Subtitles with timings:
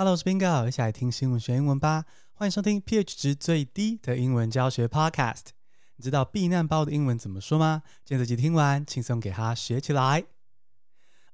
[0.00, 2.06] Hello，我是 Bingo，一起来听新闻学英文吧。
[2.32, 5.48] 欢迎收听 pH 值最低的英文教学 Podcast。
[5.96, 7.82] 你知道避难包的英文怎么说吗？
[8.02, 10.24] 今天这集听完，轻松给它学起来。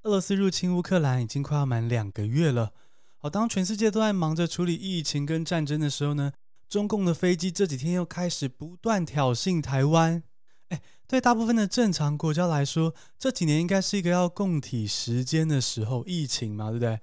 [0.02, 2.72] 俄罗斯入侵乌克兰已经快要满两个月了。
[3.18, 6.32] 好，当全世界都在忙着处理疫情跟战争的时候呢，
[6.68, 10.24] 中共的飞机这几天又开始不断挑衅台湾。
[10.70, 16.98] 哎，对大部分的正常国家来说，这几年应该是一个要共体时间的时候，疫情嘛，对不对？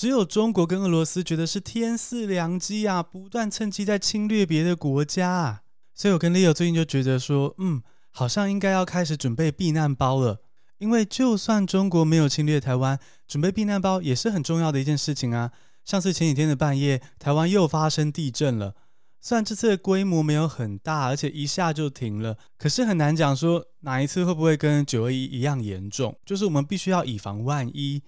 [0.00, 5.62] 只有中国跟俄罗斯觉得是天赐良机啊，不断趁机在侵略别的国家。
[5.92, 10.38] 所以我跟 Leo 最近就觉得说，嗯，好像应该要开始准备避难包了。
[10.78, 15.50] 因为就算中国没有侵略台湾，准备避难包也是很重要的一件事情啊。
[15.84, 18.76] 上次前几天的半夜，台湾又发生地震了。
[19.20, 26.16] 虽然这次的规模没有很大，而且一下就停了，可是很难讲说哪一次会不会跟九二一一样严重。
[26.24, 28.04] 就是我们必须要以防万一。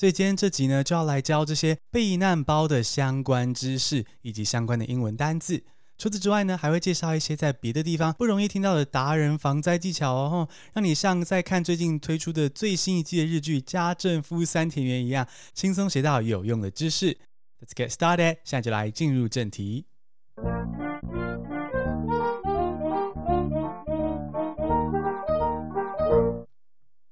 [0.00, 5.62] 所以今天这集呢，就要来教这些避难包的相关知识以及相关的英文单字。
[5.98, 17.18] 除此之外呢，还会介绍一些在别的地方不容易听到的达人防灾技巧哦， 让你像在看最近推出的最新一季的日剧《家政夫三田园》一样，轻松学到有用的知识。
[17.60, 19.84] Let's get started，现在就来进入正题。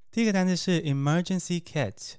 [0.09, 2.15] 第一个单词是 emergency kit。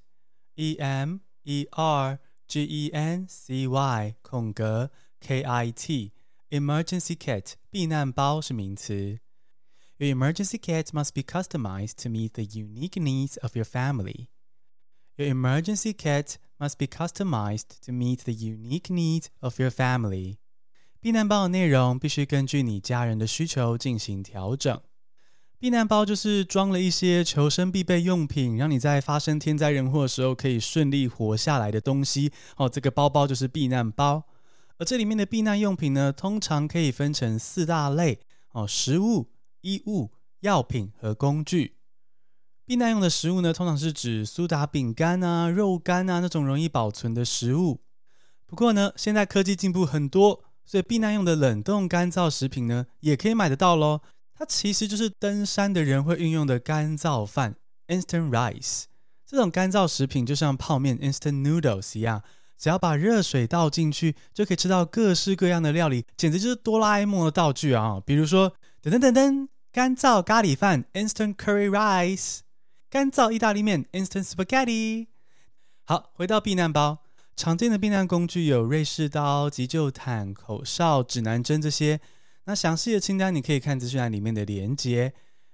[0.56, 6.14] E M E R G E N C Y 空格 K I T
[6.50, 9.20] Emergency Kit 避难包是名词。
[9.98, 14.28] Your emergency kit must be customized to meet the unique needs of your family.
[15.16, 20.40] Your emergency kit must be customized to meet the unique needs of your family.
[21.00, 24.82] 避难包的内容必须根据你家人的需求进行调整。
[25.61, 32.33] 避难包就是装了一些求生必备用品，让你在发生天灾人祸的时候可以顺利活下来的东西。
[32.57, 34.25] 哦，这个包包就是避难包。
[34.79, 38.21] 而这里面的避难用品呢，通常可以分成四大类：
[38.53, 39.29] 哦，食物、
[39.61, 41.75] 衣物、药品和工具。
[42.65, 47.81] 避难用的食物呢，通常是指苏打饼干啊、肉干啊那种容易保存的食物。
[48.47, 54.01] 不过呢，现在科技进步很多，所以避难用的冷冻干燥食品呢，也可以买得到喽。
[54.41, 57.57] 它其实就是登山的人会运用的干燥饭
[57.89, 58.85] （instant rice）。
[59.27, 62.23] 这种干燥食品就像泡面 （instant noodles） 一样，
[62.57, 68.01] 只要把热水倒进去，就可以吃到各式各样的料理，简直就是哆啦 A 梦的道具啊！
[68.07, 68.53] 比如说，
[68.83, 72.39] 噔噔噔噔，干燥咖喱饭 （instant curry rice），
[72.89, 75.09] 干燥意大利面 （instant spaghetti）。
[75.85, 77.03] 好，回到避难包，
[77.37, 82.01] 常见的避难工具有瑞士刀、急救毯、口哨、指南针这些。
[82.51, 85.13] 那详细的清单你可以看资讯栏里面的连接。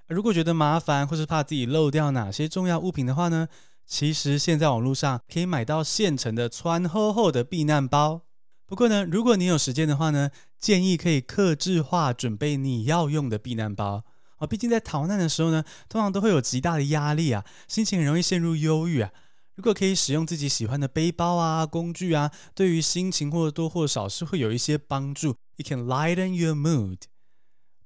[0.09, 3.49] 如果觉得麻烦或是怕自己漏掉哪些重要物品的话呢，
[3.85, 8.23] 其实现在网络上可以买到现成的穿厚厚的避难包。
[8.65, 14.03] 不过呢，如果你有时间的话呢，建议可以克制化准备你要用的避难包
[14.39, 14.47] 啊。
[14.47, 19.11] 毕竟在逃难的时候呢，通常都会有极大的压力啊，心情很容易陷入忧郁啊。
[19.57, 25.37] 如果可以使用自己喜欢的背包啊、工具啊，对于心情或多或少是会有一些帮助。
[25.57, 26.99] It can lighten your mood。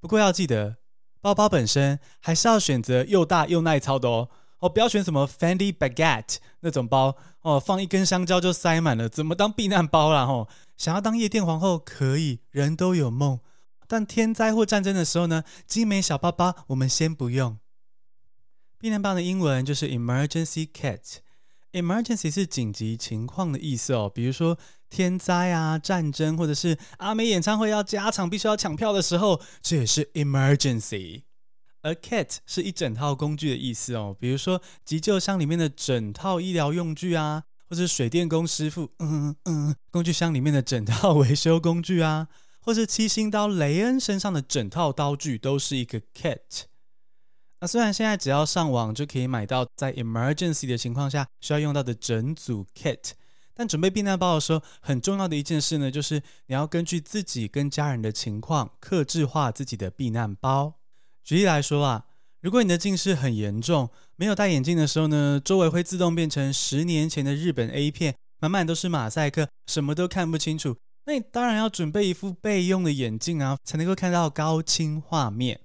[0.00, 0.78] 不过要记得，
[1.20, 4.28] 包包本身还是要选择又大又耐操的哦。
[4.58, 10.24] 哦，不要选什么 Fendi Baguette 那种包哦，放一根香蕉就塞满了，怎么当避难包啦？
[10.24, 13.40] 哦，想要当夜店皇后可以，人都有梦。
[13.88, 17.58] 但天灾或战争的时候呢，精美小包包我们先不用。
[18.78, 21.18] 避难包的英文就是 Emergency Kit。
[21.72, 24.58] Emergency 是紧急情况的意思哦，比如说
[24.90, 31.22] 天灾啊、战争，或者是阿美演唱会要加场，必须要抢票的时候，这也是 Emergency。
[31.82, 42.28] 而 Kit 是一整套工具的意思哦，比如说急救箱里面的整套医疗用具啊，或者是水电工师傅，嗯嗯，工具箱里面的整套维修工具啊，
[42.60, 46.64] 或是七星刀雷恩身上的整套刀具，都是一个 Kit。
[47.62, 53.10] 那虽然现在只要上网就可以买到在 emergency 的情况下需要用到的整组 kit，
[53.54, 60.74] 但准备避难包的时候，很重要的一件事呢，就是你要根据自己跟家人的情况，克制化自己的避难包。
[61.22, 62.06] 举例来说啊，
[62.40, 70.76] 如果你的近视很严重，没有戴眼镜的时候呢，周围会自动变成十年前的日本 A 片，满满都是马赛克，什么都看不清楚。
[71.04, 75.60] 那你当然要准备一副备用的眼镜啊，才能够看到高清画面。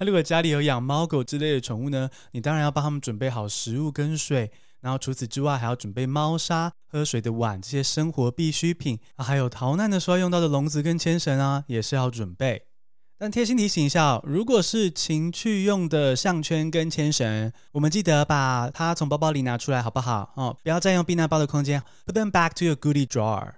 [0.00, 12.64] 那如果家里有养猫狗之类的宠物呢，你当然要帮他们准备好食物跟水，然后除此之外还要准备猫砂、喝水的碗这些生活必需品啊，还有逃难的时候用到的笼子跟牵绳啊，也是要准备。
[13.18, 20.32] 但贴心提醒一下，如果是情趣用的项圈跟牵绳，我们记得把它从包包里拿出来，好不好？
[20.36, 21.82] 哦，不要占用避难包的空间。
[22.06, 23.56] Put them back to your goodie drawer。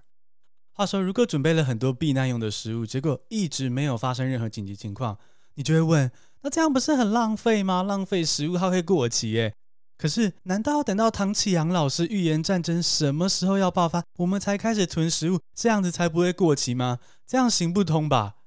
[0.73, 5.17] 话说，如果准备了很多避难用的食物，结果一直没有发生任何紧急情况，
[5.55, 6.11] 你就会问：
[6.43, 7.85] 那这样不是很浪费吗？
[7.85, 9.55] 浪费食物，它会过期耶。
[9.97, 16.99] 可是，难道要等到唐启阳老师预言战争什么时候要爆发，我们才开始囤食物，这样子才不会过期吗？
[17.27, 18.39] 这样行不通吧？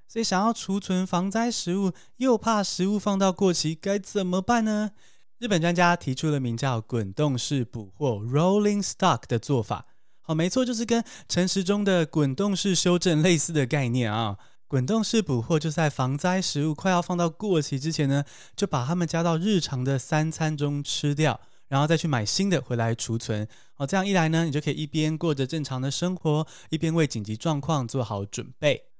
[0.06, 4.93] 所以想要储存防灾食物，又怕食物放到过期，该怎么办呢？
[5.39, 9.87] 日本专家提出了名叫“滚动式补货 ”（Rolling Stock） 的做法。
[10.21, 14.39] 好，没错，就是跟陈时中的滚动式修正类似的概念啊。
[14.67, 18.25] 滚动式补货就在防灾食物快要放到过期之前呢，
[18.56, 23.47] 就把它们加到日常的三餐中吃掉，然后再去买新的回来储存。
[23.75, 28.94] 好，这样一来呢，你就可以一边过着正常的生活，一边为紧急状况做好准备。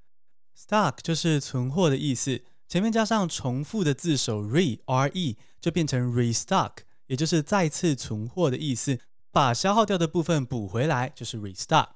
[0.56, 2.43] Stock 就是存货的意思。
[2.69, 8.99] 前面加上重复的字首 re r e 就变成 restock，也就是再次存货的意思。
[9.31, 11.89] 把消耗掉的部分补回来就是 restock。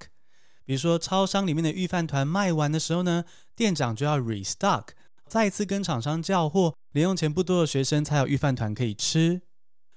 [0.65, 3.25] 比如说超商里面的御饭团卖完的时候呢，
[3.57, 4.89] 店长就要 restock，
[5.27, 6.75] 再次跟厂商叫货。
[6.93, 9.43] 零用钱不多的学生才有御饭团可以吃。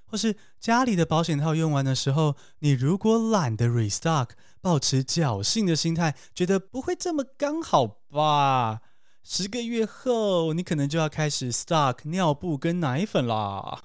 [0.05, 4.29] 或是家里的保险套用完的时候，你如果懒得 restock，
[4.61, 8.81] 抱持侥幸的心态，觉得不会这么刚好吧？
[9.23, 13.83] 十个月后，你可能就要开始 stock 尿布跟奶粉啦。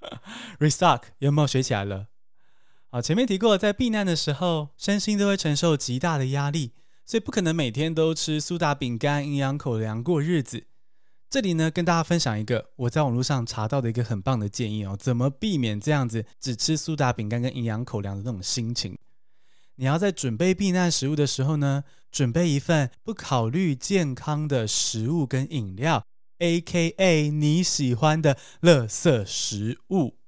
[0.58, 2.06] Restock 有没有学起来了？
[2.90, 6.72] 好，前面提过，在避难的时候，身心都会承受极大的压力，
[7.04, 10.64] 所以不可能每天都吃苏打饼干、营养口粮过日子。
[11.28, 18.98] 这里呢，跟大家分享一个我在网络上查到的一个很棒的建议哦，怎么避免这样子只吃苏打饼干跟营养口粮的那种心情。
[19.80, 26.04] 你要在准备避难食物的时候呢，准备一份不考虑健康的食物跟饮料
[26.38, 30.18] ，AKA 你喜欢的垃圾食物。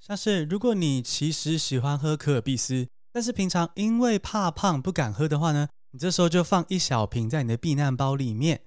[0.00, 8.62] 像是如果你其实喜欢喝可尔必思，但是平常因为怕胖不敢喝的话呢，你这时候就放一小瓶在你的避难包里面。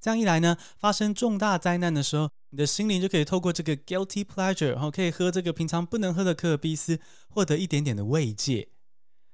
[0.00, 6.98] 这样一来呢，发生重大灾难的时候，你的心灵就可以透过这个 guilty pleasure，然后可以喝这个平常不能喝的可尔必思，
[7.28, 8.68] 获得一点点的慰藉。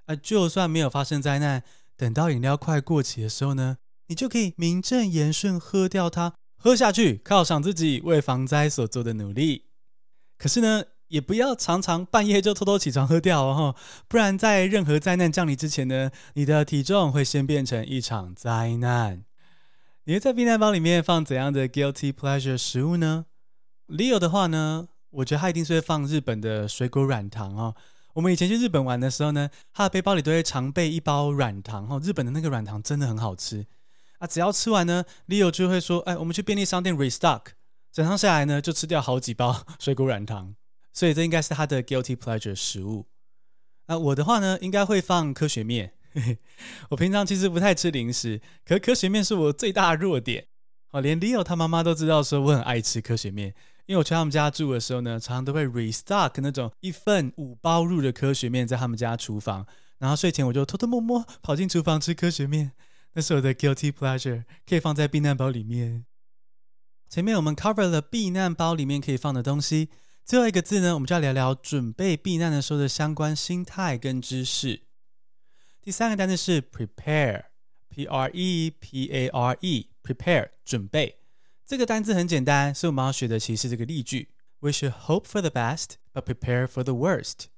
[0.09, 1.63] 而就算没有发生灾难，
[1.95, 3.77] 等到饮料快过期的时候呢，
[4.07, 9.67] 你就可以名正言顺喝掉它，喝下去，犒赏自己为防灾所做的努力。
[10.39, 13.77] 可是呢，也不要常常半夜就偷偷起床喝掉哦，
[14.09, 19.25] 不然在任何灾难降临之前呢，你的体重会先变成一场灾难。
[20.05, 23.27] 你会在避难包里面放怎样的 guilty pleasure 食物呢
[23.89, 27.75] ？Leo 的话呢，我觉得他一定是会放日本的水果软糖哦。
[28.19, 32.01] 我们以前去日本玩的时候呢，他的背包里都会常备一包软糖哦。
[32.03, 33.65] 日本的那个软糖真的很好吃
[34.19, 34.27] 啊！
[34.27, 37.43] 只要吃完呢，Leo 就会说：“哎，我们去便利商店 restock。”
[37.95, 40.57] 整趟下来呢，就吃掉好几包水果软糖。
[40.93, 43.07] 所以这应该是他的 guilty pleasure 食物。
[43.87, 45.93] 啊，我的话呢，应该会放科学面。
[46.91, 50.49] 我平常其实不太吃零食，可科学面是我最大的弱点。
[50.91, 53.55] 哦，连 Leo 他妈妈都知道说我很爱吃科学面。
[53.89, 59.67] 因为我去他们家住的时候呢，常常都会 restock 那种一份五包入的科学面在他们家厨房，
[59.97, 62.73] 然后睡前我就偷偷摸摸跑进厨房吃科学面，
[63.15, 66.05] 那是我的 guilty pleasure，可以放在避难包里面。
[67.09, 69.89] 前面我们 cover 了避难包里面可以放的东西，
[70.23, 74.83] 最后一个字呢，我们就要聊聊准备避难的时候的相关心态跟知识。
[75.81, 81.15] 第三个单词是 prepare，p r e p a r e，prepare 准备。
[81.69, 87.49] 这个单字很简单，所以我们要学的其实是这个例句：We should hope for the best, but prepare for the worst.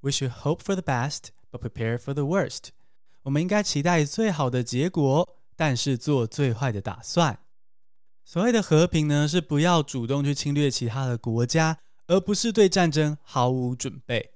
[0.00, 2.70] We should hope for the best, but prepare for the worst.
[3.22, 7.38] 我们应该期待最好的结果，但是做最坏的打算。
[8.24, 14.32] 所谓的和平呢，是不要主动去侵略其他的国家，而不是对战争毫无准备。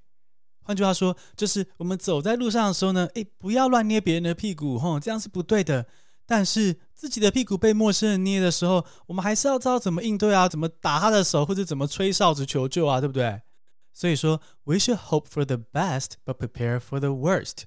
[0.63, 5.89] 换句话说，就是我们走在路上的时候呢，诶，不要乱捏别人的屁股，吼，这样是不对的。
[6.29, 13.41] 但是自己的屁股被陌生人捏的时候，我们还是要知道怎么应对啊，怎么打他的手，或者怎么吹哨子求救啊，对不对？
[13.95, 17.63] 所以说，we should hope for the best, but prepare for the worst.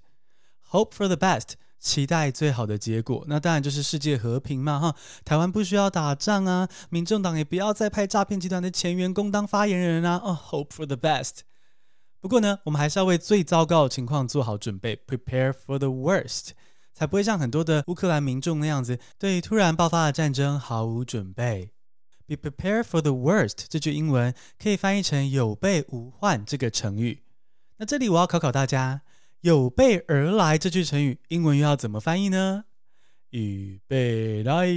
[0.69, 3.25] Hope for the best，期待最好的结果。
[3.27, 4.95] 那当然就是世界和平嘛，哈。
[5.25, 10.21] 台湾不需要打仗啊，民众党也不要再派诈骗集团的前员工当发言人啊。
[10.23, 11.39] 哦，hope for the best。
[12.19, 16.51] 不过呢，我们还是要为最糟糕的情况做好准备，prepare for the worst。
[16.93, 21.71] 才不会像很多的乌克兰民众那样子，对突然爆发的战争毫无准备。
[22.27, 27.23] Be prepared for the worst 这句英文可以翻译成有备无患这个成语。
[27.77, 29.01] 那这里我要考考大家，
[29.41, 32.65] 有备而来这句成语英文又要怎么翻译呢？
[33.31, 34.67] 预备来，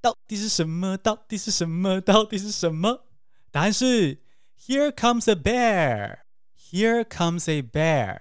[0.00, 0.96] 到底是什么？
[0.96, 2.00] 到底是什么？
[2.00, 3.04] 到底是什么？
[3.50, 4.22] 答案是
[4.58, 6.18] Here comes a bear.
[6.56, 8.20] Here comes a bear.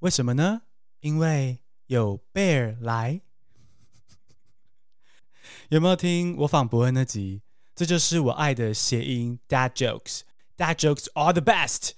[0.00, 0.62] 为什么呢？
[1.00, 3.20] 因为有 bear 来，
[5.68, 7.42] 有没有听我访伯恩那集？
[7.74, 10.20] 这就是我爱的谐音 dad jokes。
[10.56, 11.90] dad jokes are the best。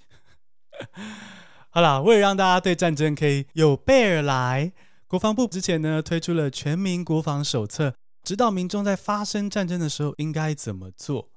[1.69, 4.73] 好了，为了让大家对战争可以有 bear 来，
[5.07, 11.31] 国防部之前呢推出了全民国防手册，指导民众在发生战争的时候应该怎么做。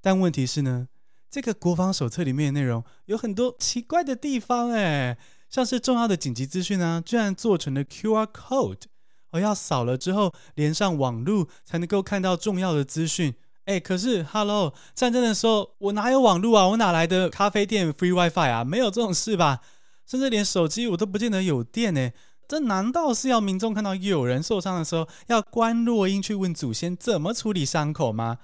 [0.00, 0.88] 但问题是呢，
[1.30, 5.18] 这个国防手册里面的内容有很多奇怪的地方，哎。
[5.52, 8.84] 像是重要的紧急资讯啊，居然做成了 QR code，
[9.32, 13.34] 而要扫了之后连上网路才能够看到重要的资讯。
[13.66, 16.66] 哎，可是，Hello，战争的时候我哪有网路啊？
[16.68, 18.64] 我哪来的咖啡店 free WiFi 啊？
[18.64, 19.60] 没有这种事吧？
[20.06, 22.10] 甚至连手机我都不见得有电呢。
[22.48, 28.38] 这难道是要民众看到有人受伤的时候要观落音去问祖先怎么处理伤口吗？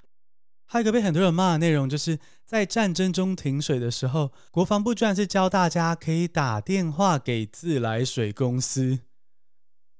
[0.70, 9.00] 还有一个被很多人骂的内容，就是在战争中停水的时候，国防部居然是教大家可以打电话给自来水公司。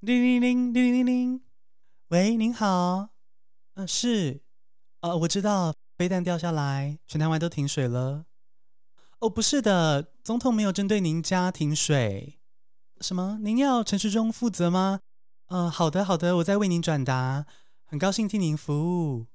[0.01, 1.43] 铃铃铃铃铃铃，
[2.09, 3.09] 喂，您好，
[3.77, 4.43] 嗯，是，
[5.01, 8.27] 呃，我知道飞弹掉下来，全台湾都停水了。
[9.21, 12.39] 哦，不是的，总统没有针对您家停水。
[13.01, 13.39] 什么？
[13.43, 15.01] 您要陈时中负责吗？
[15.47, 17.47] 呃，好的，好的，我再为您转达。
[17.87, 19.27] 很高兴替您服务。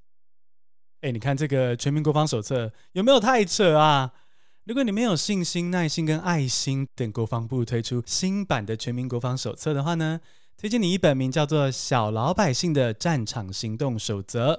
[1.03, 4.13] 哎，你看这个全民国防手册有没有太扯啊？
[4.63, 10.22] 如果你没有信心、耐心跟爱心，等国防部推出新版的全民国防手册的话呢，
[10.57, 14.53] 推荐你一本名叫做《小老百姓的战场行动守则》。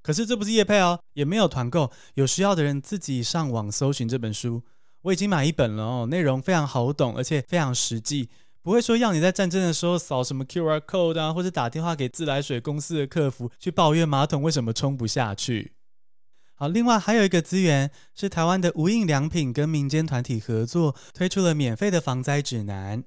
[0.00, 4.62] 可是这不是业配哦，也没有团购，有需要的人自己上网搜寻这本书。
[5.02, 8.30] 我已经买一本了哦，内容非常好懂，而且非常实际，
[8.62, 15.72] 不会说要你在战争的时候扫什么 QR code 啊，或者打电话给自来水公司的客服去抱怨马桶为什么冲不下去。
[16.60, 23.02] 好，另外还有一个资源是台湾的无印良品跟民间团体合作推出了免费的防灾指南。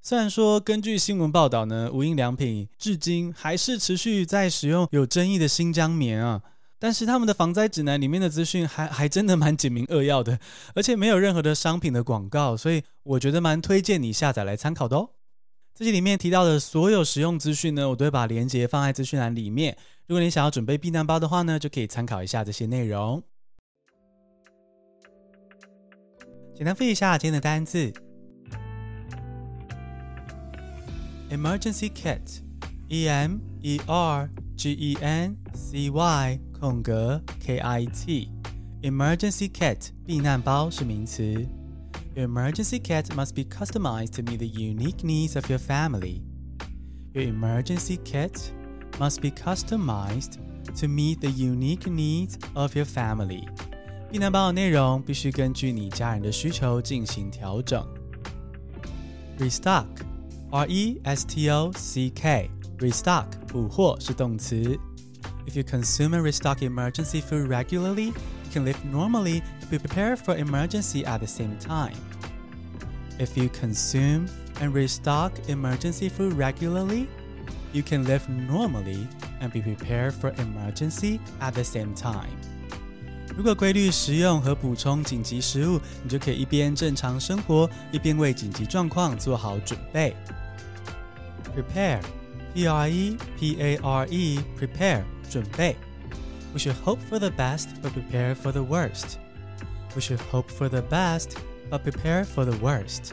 [0.00, 6.40] 虽然说根据新闻报道呢，无印良品至今还是持续在使用有争议的新疆棉啊，
[6.78, 10.38] 但是他们的防灾指南里面的资讯还还真的蛮简明扼要的，
[10.76, 15.10] 而且没有任何的商品的广告，所以我觉得蛮推荐你下载来参考的哦。
[15.78, 19.76] 这集里面提到的所有实用资讯呢，我都会把链接放在资讯栏里面。
[20.06, 23.22] 如果你想要准备避难包的话呢，就可以参考一下这些内容。
[26.54, 27.92] 简单复习一下今天的单字
[31.28, 41.46] ：emergency kit，e m e r g e n c y 空格 k i t，emergency kit 避难包是名词。
[42.15, 46.21] Your emergency kit must be customized to meet the unique needs of your family.
[47.13, 48.51] Your emergency kit
[48.99, 50.37] must be customized
[50.75, 53.47] to meet the unique needs of your family.
[54.11, 57.87] 避难包的内容必须根据你家人的需求进行调整。
[59.39, 59.87] Restock,
[60.51, 62.49] R-E-S-T-O-C-K,
[62.79, 64.77] restock 补货是动词。
[65.47, 71.05] If you consume and restock emergency food regularly, you can live normally Be prepared for emergency
[71.05, 71.95] at the same time.
[73.19, 74.27] If you consume
[74.59, 77.07] and restock emergency food regularly,
[77.71, 79.07] you can live normally
[79.39, 82.35] and be prepared for emergency at the same time.
[83.33, 90.13] 如果规律食用和补充紧急食物，你就可以一边正常生活，一边为紧急状况做好准备。
[91.55, 92.01] Prepare,
[92.53, 95.77] P-R-E-P-A-R-E, prepare 准备。
[96.53, 99.17] We should hope for the best, but prepare for the worst.
[99.96, 101.38] We should hope for the best,
[101.70, 103.12] but prepare for the worst.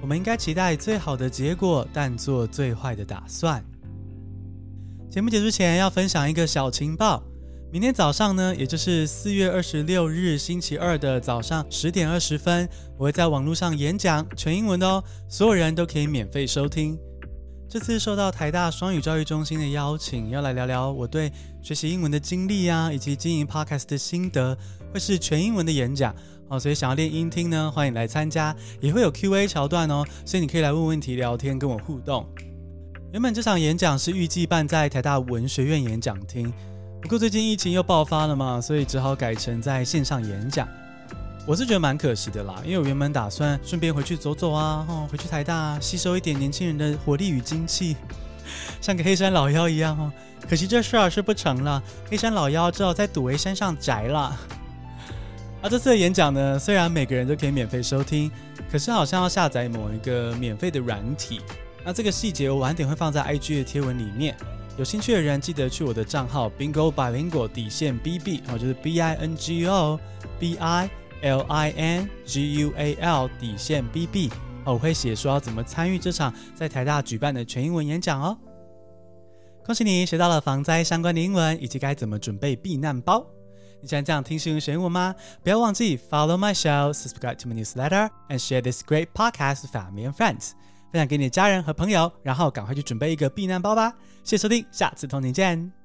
[0.00, 3.64] 我们应该期待最好的结果，但做最坏的打算。
[5.08, 7.22] 节目结束前要分享一个小情报：
[7.70, 12.68] 明天早上呢，也就是四月二十六日星期二的早上十点二十分，
[12.98, 16.98] 我会在网络上演讲，全英文的哦，所有人都可以免费收听。
[17.68, 21.32] 这次受到台大双语教育中心的邀请，要来聊聊我对
[21.62, 24.58] 学习英文的经历啊，以及经营 Podcast 的心得，
[24.92, 26.14] 会是全英文的演讲
[26.48, 26.60] 哦。
[26.60, 32.26] 所以想要练英听呢，欢迎来参加，也会有 Q&A 桥段哦，所以你可以来问问题、聊天，跟我互动。
[33.12, 36.52] 原本这场演讲是预计办在台大文学院演讲厅，
[37.00, 40.68] 不过最近疫情又爆发了嘛，所以只好改成在线上演讲。
[41.44, 47.96] 我是觉得蛮可惜的啦，因为我原本打算顺便回去走走啊，回去台大吸收一点年轻人的活力与精气，
[48.80, 50.12] 像个黑山老妖一样哦。
[50.48, 54.38] 可惜这事儿是不成了，黑山老妖只好在赌围山上宅了。
[55.62, 58.30] 而、啊、这次的演讲呢，虽然每个人都可以免费收听，
[58.70, 61.40] 可是好像要下载某一个免费的软体。
[61.84, 64.36] 那这个细节我晚点会放在 IG 的贴文里面，
[64.76, 69.98] 有兴趣的人记得去我的账号 Bingo Bilingual 底线 BB 哦，就是 B I N G O
[70.38, 70.90] B I。
[71.24, 74.28] L I N G U A L 底线 B B，
[74.64, 78.36] 我会写说要怎么参与这场在台大举办的全英文演讲哦。
[79.64, 83.24] 恭喜你学到了防灾相关的英文，以及该怎么准备避难包。
[83.82, 85.12] 你喜欢这样听新闻学英文吗？
[85.42, 90.12] 不要忘记 follow my show, subscribe to my newsletter, and share this great podcast with family and
[90.12, 90.52] friends。
[90.92, 93.92] 分享给你的家人和朋友，然后赶快去准备一个避难包吧。
[94.22, 95.81] 谢谢收听，下次同你见。